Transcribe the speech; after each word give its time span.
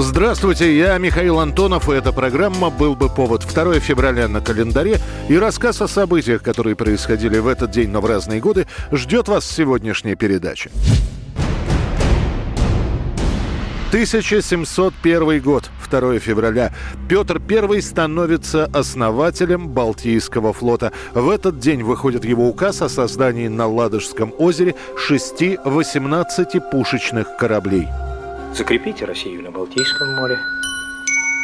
Здравствуйте, 0.00 0.78
я 0.78 0.96
Михаил 0.98 1.40
Антонов, 1.40 1.88
и 1.88 1.92
эта 1.92 2.12
программа 2.12 2.70
«Был 2.70 2.94
бы 2.94 3.08
повод» 3.08 3.44
2 3.44 3.80
февраля 3.80 4.28
на 4.28 4.40
календаре, 4.40 5.00
и 5.28 5.36
рассказ 5.36 5.82
о 5.82 5.88
событиях, 5.88 6.40
которые 6.40 6.76
происходили 6.76 7.40
в 7.40 7.48
этот 7.48 7.72
день, 7.72 7.90
но 7.90 8.00
в 8.00 8.06
разные 8.06 8.40
годы, 8.40 8.68
ждет 8.92 9.26
вас 9.26 9.44
сегодняшняя 9.44 10.14
передача. 10.14 10.70
1701 13.88 15.42
год, 15.42 15.68
2 15.90 16.20
февраля. 16.20 16.72
Петр 17.08 17.42
I 17.50 17.82
становится 17.82 18.66
основателем 18.66 19.66
Балтийского 19.66 20.52
флота. 20.52 20.92
В 21.12 21.28
этот 21.28 21.58
день 21.58 21.82
выходит 21.82 22.24
его 22.24 22.48
указ 22.48 22.82
о 22.82 22.88
создании 22.88 23.48
на 23.48 23.66
Ладожском 23.66 24.32
озере 24.38 24.76
шести 24.96 25.58
18-пушечных 25.64 27.36
кораблей. 27.36 27.88
Закрепите 28.52 29.04
Россию 29.04 29.42
на 29.42 29.50
Балтийском 29.50 30.14
море, 30.16 30.38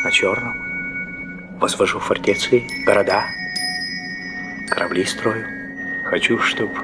на 0.04 0.10
Черном. 0.10 1.58
Возвожу 1.60 1.98
фортеции, 1.98 2.66
города, 2.84 3.24
корабли 4.68 5.04
строю. 5.04 5.46
Хочу, 6.06 6.38
чтобы 6.38 6.74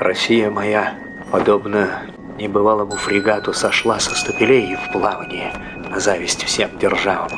Россия 0.00 0.50
моя, 0.50 0.94
подобно 1.30 2.02
небывалому 2.38 2.96
фрегату, 2.96 3.52
сошла 3.52 4.00
со 4.00 4.14
стапелей 4.14 4.76
в 4.76 4.92
плавание 4.92 5.52
на 5.88 6.00
зависть 6.00 6.44
всем 6.44 6.76
державам. 6.78 7.30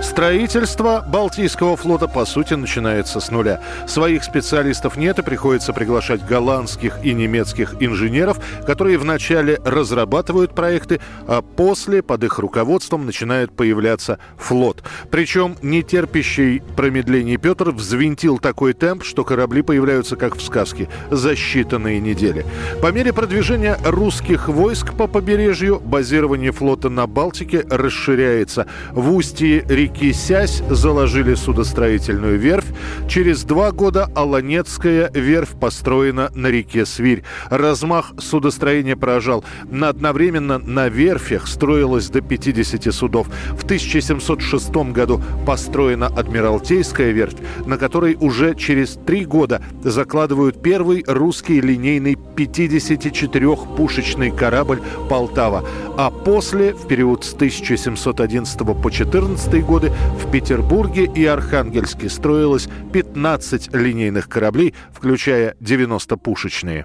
Строительство 0.00 1.04
Балтийского 1.06 1.76
флота, 1.76 2.06
по 2.06 2.24
сути, 2.24 2.54
начинается 2.54 3.18
с 3.18 3.30
нуля. 3.30 3.60
Своих 3.86 4.22
специалистов 4.22 4.96
нет 4.96 5.18
и 5.18 5.22
приходится 5.22 5.72
приглашать 5.72 6.24
голландских 6.24 6.98
и 7.04 7.12
немецких 7.14 7.74
инженеров, 7.80 8.38
которые 8.64 8.96
вначале 8.98 9.58
разрабатывают 9.64 10.54
проекты, 10.54 11.00
а 11.26 11.42
после 11.42 12.02
под 12.02 12.24
их 12.24 12.38
руководством 12.38 13.06
начинает 13.06 13.52
появляться 13.52 14.18
флот. 14.36 14.84
Причем 15.10 15.56
нетерпящий 15.62 16.62
промедлений 16.76 17.36
Петр 17.36 17.70
взвинтил 17.70 18.38
такой 18.38 18.74
темп, 18.74 19.02
что 19.02 19.24
корабли 19.24 19.62
появляются 19.62 20.14
как 20.14 20.36
в 20.36 20.42
сказке 20.42 20.88
за 21.10 21.32
считанные 21.32 21.98
недели. 21.98 22.46
По 22.80 22.92
мере 22.92 23.12
продвижения 23.12 23.76
русских 23.84 24.48
войск 24.48 24.94
по 24.94 25.08
побережью 25.08 25.80
базирование 25.80 26.52
флота 26.52 26.88
на 26.88 27.08
Балтике 27.08 27.64
расширяется. 27.68 28.66
В 28.92 29.12
устье 29.12 29.64
реки 29.68 29.87
Сясь 30.28 30.62
заложили 30.68 31.34
судостроительную 31.34 32.38
верфь. 32.38 32.66
Через 33.08 33.44
два 33.44 33.72
года 33.72 34.08
Аланецкая 34.14 35.10
верфь 35.12 35.58
построена 35.58 36.30
на 36.34 36.48
реке 36.48 36.86
Свирь. 36.86 37.24
Размах 37.50 38.12
судостроения 38.18 38.96
поражал. 38.96 39.44
На 39.70 39.88
одновременно 39.88 40.58
на 40.58 40.88
верфях 40.88 41.46
строилось 41.46 42.10
до 42.10 42.20
50 42.20 42.92
судов. 42.94 43.28
В 43.58 43.64
1706 43.64 44.70
году 44.92 45.22
построена 45.46 46.06
Адмиралтейская 46.06 47.10
верфь, 47.10 47.36
на 47.66 47.76
которой 47.78 48.16
уже 48.20 48.54
через 48.54 48.98
три 49.06 49.24
года 49.24 49.62
закладывают 49.82 50.62
первый 50.62 51.02
русский 51.06 51.60
линейный 51.60 52.14
54-пушечный 52.14 54.30
корабль 54.34 54.80
«Полтава». 55.08 55.64
А 55.96 56.10
после, 56.10 56.74
в 56.74 56.86
период 56.86 57.24
с 57.24 57.32
1711 57.34 58.58
по 58.80 58.90
14 58.90 59.64
годы, 59.78 59.92
в 60.18 60.28
Петербурге 60.30 61.04
и 61.04 61.24
Архангельске 61.24 62.08
строилось 62.08 62.68
15 62.92 63.72
линейных 63.74 64.28
кораблей, 64.28 64.74
включая 64.92 65.54
90-пушечные. 65.60 66.84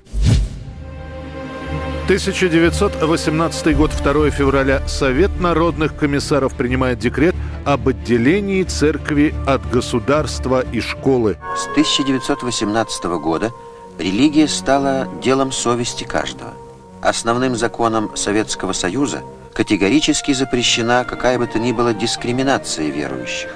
1918 2.06 3.76
год, 3.76 3.92
2 4.04 4.30
февраля. 4.30 4.88
Совет 4.88 5.32
народных 5.40 5.96
комиссаров 5.96 6.54
принимает 6.54 7.00
декрет 7.00 7.34
об 7.66 7.88
отделении 7.88 8.62
церкви 8.64 9.34
от 9.48 9.68
государства 9.72 10.64
и 10.72 10.80
школы. 10.80 11.38
С 11.58 11.66
1918 11.70 13.06
года 13.06 13.52
религия 13.98 14.48
стала 14.48 15.08
делом 15.24 15.52
совести 15.52 16.04
каждого. 16.04 16.54
Основным 17.02 17.56
законом 17.56 18.12
Советского 18.16 18.74
Союза 18.74 19.24
категорически 19.54 20.34
запрещена 20.34 21.06
какая 21.06 21.38
бы 21.38 21.48
то 21.48 21.60
ни 21.60 21.72
была 21.72 21.94
дискриминация 21.94 22.90
верующих. 22.90 23.50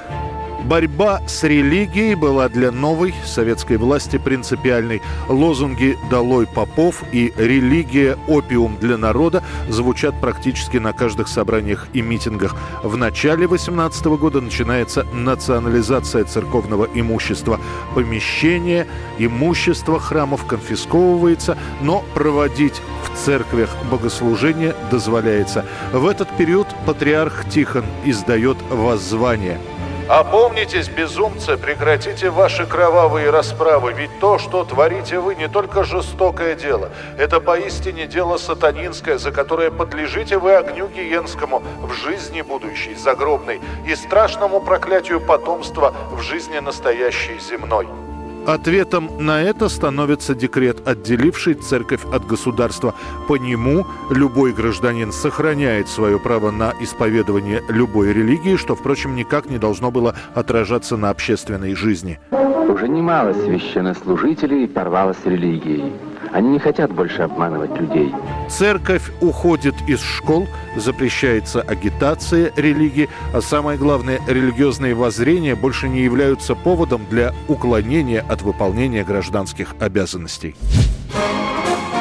Борьба 0.68 1.22
с 1.28 1.44
религией 1.44 2.16
была 2.16 2.50
для 2.50 2.74
новой 2.74 3.16
советской 3.26 3.78
власти 3.78 4.18
принципиальной. 4.18 5.02
Лозунги 5.30 5.98
«Долой 6.10 6.46
попов» 6.46 7.04
и 7.14 7.32
«Религия– 7.38 8.18
опиум 8.28 8.76
для 8.78 8.98
народа» 8.98 9.44
звучат 9.70 10.20
практически 10.20 10.76
на 10.76 10.92
каждых 10.92 11.30
собраниях 11.30 11.88
и 11.94 12.02
митингах. 12.02 12.54
В 12.84 12.98
начале 12.98 13.48
18 13.48 14.06
года 14.18 14.42
начинается 14.42 15.06
национализация 15.14 16.26
церковного 16.26 16.90
имущества. 16.94 17.62
Помещение, 17.96 18.88
имущество 19.18 20.02
храмов 20.02 20.46
конфисковывается, 20.46 21.58
но 21.82 22.04
проводить 22.14 22.82
в 23.06 23.18
церквях 23.18 23.70
богослужение 23.90 24.76
дозволяется. 24.92 25.66
В 25.94 26.06
этот 26.08 26.28
период 26.36 26.68
патриарх 26.86 27.48
Тихон 27.50 27.86
издает 28.04 28.58
воззвание– 28.70 29.62
Опомнитесь, 30.08 30.88
безумцы, 30.88 31.58
прекратите 31.58 32.30
ваши 32.30 32.66
кровавые 32.66 33.30
расправы, 33.30 33.92
ведь 33.92 34.20
то, 34.22 34.40
что 34.40 34.64
творите 34.64 35.20
вы, 35.20 35.36
не 35.36 35.50
только 35.50 35.84
жестокое 35.84 36.56
дело, 36.56 36.92
это 37.18 37.42
поистине 37.42 38.08
дело 38.08 38.38
сатанинское, 38.38 39.18
за 39.18 39.34
которое 39.34 39.70
подлежите 39.70 40.38
вы 40.38 40.56
огню 40.56 40.88
гиенскому 40.88 41.62
в 41.82 41.92
жизни 41.92 42.42
будущей, 42.42 42.96
загробной, 42.96 43.60
и 43.86 43.96
страшному 43.96 44.62
проклятию 44.62 45.20
потомства 45.20 45.94
в 46.10 46.22
жизни 46.22 46.60
настоящей 46.60 47.38
земной. 47.40 48.07
Ответом 48.48 49.10
на 49.20 49.42
это 49.42 49.68
становится 49.68 50.34
декрет, 50.34 50.88
отделивший 50.88 51.56
церковь 51.56 52.06
от 52.14 52.26
государства. 52.26 52.96
По 53.28 53.36
нему 53.36 53.86
любой 54.10 54.54
гражданин 54.54 55.12
сохраняет 55.12 55.90
свое 55.90 56.18
право 56.18 56.50
на 56.50 56.72
исповедование 56.80 57.62
любой 57.68 58.14
религии, 58.14 58.56
что, 58.56 58.74
впрочем, 58.74 59.18
никак 59.18 59.50
не 59.50 59.58
должно 59.58 59.92
было 59.92 60.16
отражаться 60.34 60.96
на 60.96 61.10
общественной 61.10 61.76
жизни. 61.76 62.22
Уже 62.32 62.88
немало 62.88 63.34
священнослужителей 63.34 64.66
порвалось 64.70 65.18
религией. 65.26 65.92
Они 66.32 66.50
не 66.50 66.60
хотят 66.60 66.94
больше 66.94 67.22
обманывать 67.24 67.78
людей. 67.80 68.14
Церковь 68.50 69.12
уходит 69.22 69.76
из 69.88 70.02
школ, 70.02 70.48
запрещается 70.76 71.62
агитация 71.62 72.52
религии, 72.56 73.10
а 73.34 73.42
самое 73.42 73.78
главное, 73.78 74.20
религиозные 74.28 74.94
воззрения 74.94 75.56
больше 75.56 75.90
не 75.90 76.02
являются 76.02 76.56
поводом 76.56 77.06
для 77.10 77.34
уклонения 77.48 78.24
от 78.28 78.42
выполнения 78.42 79.04
гражданских 79.04 79.76
обязанностей. 79.80 80.56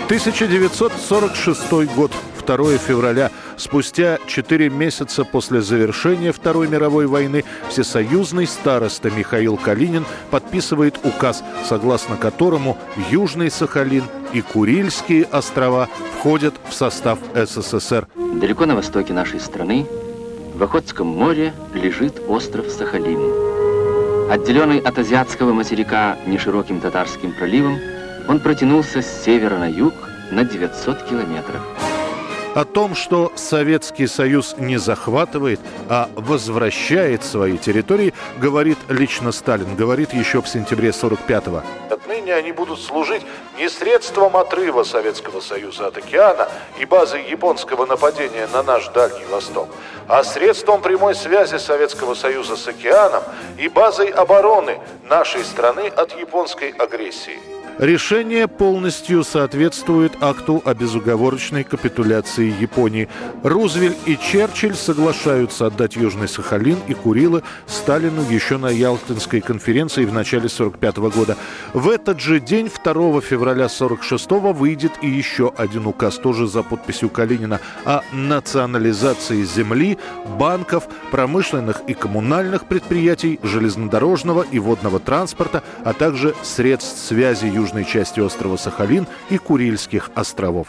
1946 0.07 1.95
год. 1.97 2.13
2 2.47 2.79
февраля. 2.79 3.31
Спустя 3.57 4.19
4 4.27 4.71
месяца 4.71 5.25
после 5.25 5.61
завершения 5.61 6.33
Второй 6.33 6.69
мировой 6.69 7.07
войны 7.07 7.45
всесоюзный 7.69 8.47
староста 8.47 9.11
Михаил 9.11 9.57
Калинин 9.57 10.07
подписывает 10.31 10.99
указ, 11.05 11.43
согласно 11.69 12.17
которому 12.17 12.79
Южный 13.11 13.51
Сахалин 13.51 14.05
и 14.33 14.41
Курильские 14.41 15.25
острова 15.25 15.89
входят 16.19 16.55
в 16.69 16.73
состав 16.73 17.19
СССР. 17.35 18.07
Далеко 18.41 18.67
на 18.67 18.77
востоке 18.77 19.13
нашей 19.13 19.41
страны, 19.41 19.87
в 20.55 20.63
Охотском 20.63 21.07
море, 21.07 21.53
лежит 21.75 22.21
остров 22.29 22.71
Сахалин. 22.71 23.21
Отделенный 24.31 24.79
от 24.79 24.99
азиатского 24.99 25.53
материка 25.53 26.17
нешироким 26.27 26.81
татарским 26.81 27.33
проливом, 27.33 27.79
он 28.29 28.41
протянулся 28.41 29.03
с 29.03 29.25
севера 29.25 29.59
на 29.59 29.71
юг 29.71 29.95
на 30.33 30.45
900 30.45 31.05
километров. 31.05 31.63
О 32.57 32.65
том, 32.65 32.95
что 32.95 33.33
Советский 33.37 34.07
Союз 34.07 34.55
не 34.57 34.79
захватывает, 34.79 35.61
а 35.91 36.09
возвращает 36.15 37.23
свои 37.23 37.59
территории, 37.59 38.15
говорит 38.39 38.79
лично 38.89 39.31
Сталин, 39.31 39.77
говорит 39.77 40.15
еще 40.15 40.41
в 40.41 40.49
сентябре 40.49 40.89
45-го. 40.89 41.63
Отныне 41.91 42.33
они 42.33 42.53
будут 42.53 42.81
служить 42.81 43.21
не 43.59 43.69
средством 43.69 44.39
отрыва 44.39 44.85
Советского 44.85 45.41
Союза 45.41 45.89
от 45.89 45.99
океана 45.99 46.49
и 46.79 46.87
базой 46.87 47.29
японского 47.29 47.85
нападения 47.85 48.49
на 48.51 48.63
наш 48.63 48.89
Дальний 48.89 49.27
Восток, 49.31 49.69
а 50.09 50.25
средством 50.25 50.81
прямой 50.81 51.15
связи 51.15 51.59
Советского 51.59 52.15
Союза 52.15 52.57
с 52.57 52.67
океаном 52.67 53.23
и 53.59 53.69
базой 53.69 54.09
обороны 54.09 54.79
нашей 55.11 55.45
страны 55.45 55.89
от 55.89 56.19
японской 56.19 56.71
агрессии. 56.71 57.56
Решение 57.79 58.49
полностью 58.49 59.23
соответствует 59.23 60.13
акту 60.23 60.63
о 60.65 60.73
безуговорочной 60.73 61.63
капитуляции 61.63 62.55
Японии. 62.59 63.07
Рузвельт 63.43 63.99
и 64.07 64.17
Черчилль 64.17 64.75
соглашаются 64.75 65.67
отдать 65.67 65.95
Южный 65.95 66.27
Сахалин 66.27 66.79
и 66.89 66.95
Курилы 66.95 67.43
Сталину 67.67 68.23
еще 68.31 68.57
на 68.57 68.69
Ялтинской 68.69 69.43
конференции 69.43 70.07
в 70.07 70.13
начале 70.15 70.47
1945 70.47 70.97
года. 71.15 71.37
В 71.75 71.91
этот 71.91 72.19
же 72.19 72.41
день, 72.41 72.71
2 72.71 73.21
февраля 73.21 73.67
1946 73.67 74.31
выйдет 74.59 74.93
и 75.03 75.11
еще 75.11 75.53
один 75.55 75.87
указ, 75.87 76.17
тоже 76.17 76.47
за 76.47 76.63
подписью 76.63 77.11
Калинина, 77.11 77.61
о 77.85 78.01
национализации 78.11 79.43
земли, 79.43 79.99
банков, 80.39 80.89
промышленных 81.11 81.83
и 81.89 81.93
коммунальных 81.93 82.65
предприятий, 82.65 83.39
железнодорожного 83.43 84.47
и 84.51 84.59
водного 84.59 84.99
транспорта, 84.99 85.63
а 85.85 85.93
также 85.93 86.35
средств 86.43 87.07
связи 87.07 87.45
Южного 87.45 87.66
южной 87.67 87.85
части 87.85 88.21
острова 88.21 88.57
Сахалин 88.57 89.09
и 89.29 89.39
Курильских 89.39 90.11
островов. 90.15 90.69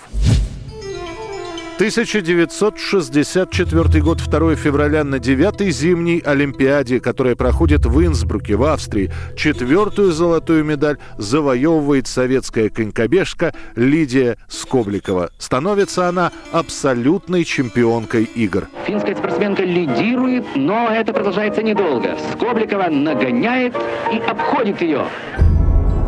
1964 1.76 4.02
год, 4.02 4.18
2 4.18 4.56
февраля, 4.56 5.04
на 5.04 5.20
9 5.20 5.72
зимней 5.72 6.18
Олимпиаде, 6.26 7.00
которая 7.00 7.36
проходит 7.36 7.86
в 7.86 8.04
Инсбруке, 8.04 8.56
в 8.56 8.64
Австрии. 8.64 9.12
Четвертую 9.36 10.12
золотую 10.12 10.64
медаль 10.64 10.98
завоевывает 11.20 12.08
советская 12.08 12.70
конькобежка 12.70 13.54
Лидия 13.76 14.38
Скобликова. 14.48 15.30
Становится 15.38 16.10
она 16.10 16.32
абсолютной 16.52 17.44
чемпионкой 17.44 18.24
игр. 18.24 18.68
Финская 18.88 19.16
спортсменка 19.16 19.64
лидирует, 19.64 20.46
но 20.56 20.90
это 20.90 21.14
продолжается 21.14 21.62
недолго. 21.62 22.18
Скобликова 22.34 22.88
нагоняет 22.90 23.76
и 24.12 24.18
обходит 24.18 24.82
ее. 24.82 25.06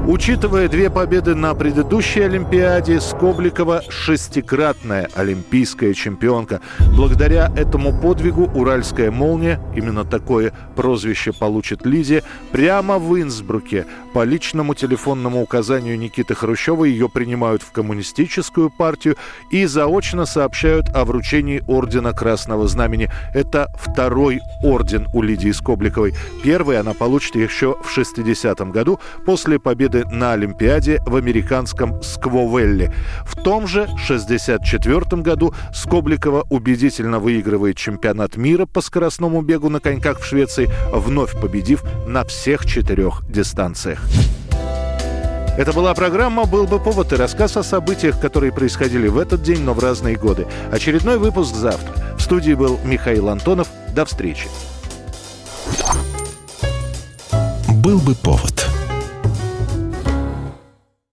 Учитывая 0.09 0.67
две 0.67 0.89
победы 0.89 1.35
на 1.35 1.53
предыдущей 1.53 2.21
Олимпиаде, 2.21 2.99
Скобликова 2.99 3.83
шестикратная 3.89 5.07
олимпийская 5.13 5.93
чемпионка. 5.93 6.61
Благодаря 6.95 7.51
этому 7.55 7.93
подвигу 7.93 8.49
«Уральская 8.55 9.11
молния», 9.11 9.61
именно 9.75 10.05
такое 10.05 10.51
прозвище 10.75 11.31
получит 11.31 11.85
Лидия, 11.85 12.23
прямо 12.51 12.97
в 12.97 13.21
Инсбруке 13.21 13.85
по 14.15 14.23
личному 14.23 14.73
телефонному 14.73 15.43
указанию 15.43 15.99
Никиты 15.99 16.33
Хрущева 16.33 16.85
ее 16.85 17.07
принимают 17.07 17.61
в 17.61 17.71
коммунистическую 17.71 18.71
партию 18.71 19.15
и 19.51 19.67
заочно 19.67 20.25
сообщают 20.25 20.89
о 20.95 21.05
вручении 21.05 21.61
Ордена 21.67 22.13
Красного 22.13 22.67
Знамени. 22.67 23.11
Это 23.35 23.71
второй 23.77 24.41
орден 24.63 25.07
у 25.13 25.21
Лидии 25.21 25.51
Скобликовой. 25.51 26.15
Первый 26.41 26.79
она 26.79 26.95
получит 26.95 27.35
еще 27.35 27.75
в 27.83 27.95
60-м 27.95 28.71
году 28.71 28.99
после 29.23 29.59
победы 29.59 29.98
победы 29.99 30.15
на 30.15 30.33
Олимпиаде 30.33 31.01
в 31.05 31.15
американском 31.15 32.01
Сквовелле. 32.01 32.93
В 33.25 33.35
том 33.35 33.67
же 33.67 33.83
1964 33.83 35.21
году 35.21 35.53
Скобликова 35.73 36.45
убедительно 36.49 37.19
выигрывает 37.19 37.77
чемпионат 37.77 38.37
мира 38.37 38.65
по 38.65 38.81
скоростному 38.81 39.41
бегу 39.41 39.69
на 39.69 39.79
коньках 39.79 40.19
в 40.19 40.25
Швеции, 40.25 40.69
вновь 40.91 41.39
победив 41.39 41.83
на 42.07 42.23
всех 42.23 42.65
четырех 42.65 43.23
дистанциях. 43.29 44.03
Это 45.57 45.73
была 45.73 45.93
программа 45.93 46.45
«Был 46.45 46.67
бы 46.67 46.79
повод» 46.79 47.11
и 47.11 47.17
рассказ 47.17 47.57
о 47.57 47.63
событиях, 47.63 48.19
которые 48.21 48.53
происходили 48.53 49.09
в 49.09 49.17
этот 49.17 49.43
день, 49.43 49.61
но 49.61 49.73
в 49.73 49.79
разные 49.79 50.15
годы. 50.15 50.47
Очередной 50.71 51.17
выпуск 51.17 51.53
завтра. 51.53 51.93
В 52.17 52.21
студии 52.21 52.53
был 52.53 52.79
Михаил 52.85 53.27
Антонов. 53.27 53.67
До 53.93 54.05
встречи. 54.05 54.47
«Был 57.83 57.99
бы 57.99 58.15
повод» 58.15 58.78